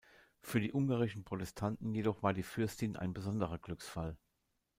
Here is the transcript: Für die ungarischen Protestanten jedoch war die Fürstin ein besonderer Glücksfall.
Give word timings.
Für 0.41 0.59
die 0.59 0.71
ungarischen 0.73 1.23
Protestanten 1.23 1.93
jedoch 1.93 2.23
war 2.23 2.33
die 2.33 2.41
Fürstin 2.41 2.95
ein 2.97 3.13
besonderer 3.13 3.59
Glücksfall. 3.59 4.17